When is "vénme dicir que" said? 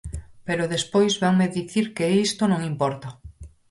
1.21-2.05